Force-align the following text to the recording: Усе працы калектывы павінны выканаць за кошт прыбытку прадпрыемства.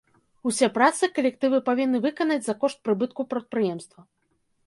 Усе 0.51 0.67
працы 0.77 1.09
калектывы 1.17 1.59
павінны 1.67 2.01
выканаць 2.05 2.39
за 2.47 2.57
кошт 2.63 2.77
прыбытку 2.89 3.21
прадпрыемства. 3.35 4.01